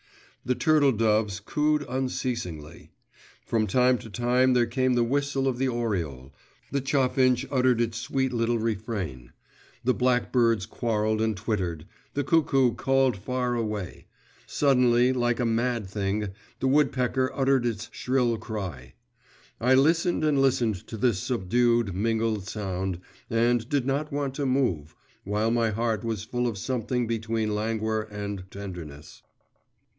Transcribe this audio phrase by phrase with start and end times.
[0.43, 2.89] The turtle doves cooed unceasingly;
[3.45, 6.33] from time to time there came the whistle of the oriole;
[6.71, 9.33] the chaffinch uttered its sweet little refrain;
[9.83, 11.85] the blackbirds quarrelled and twittered;
[12.15, 14.07] the cuckoo called far away;
[14.47, 16.29] suddenly, like a mad thing,
[16.59, 18.95] the woodpecker uttered its shrill cry.
[19.59, 22.99] I listened and listened to this subdued, mingled sound,
[23.29, 28.07] and did not want to move, while my heart was full of something between languor
[28.09, 29.21] and tenderness.